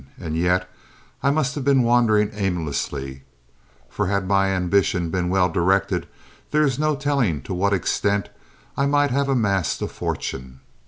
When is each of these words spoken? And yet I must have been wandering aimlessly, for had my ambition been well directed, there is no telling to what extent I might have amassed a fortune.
And 0.19 0.35
yet 0.35 0.67
I 1.21 1.29
must 1.29 1.53
have 1.53 1.63
been 1.63 1.83
wandering 1.83 2.31
aimlessly, 2.33 3.21
for 3.87 4.07
had 4.07 4.27
my 4.27 4.47
ambition 4.47 5.11
been 5.11 5.29
well 5.29 5.47
directed, 5.47 6.07
there 6.49 6.63
is 6.63 6.79
no 6.79 6.95
telling 6.95 7.43
to 7.43 7.53
what 7.53 7.71
extent 7.71 8.29
I 8.75 8.87
might 8.87 9.11
have 9.11 9.29
amassed 9.29 9.79
a 9.83 9.87
fortune. 9.87 10.61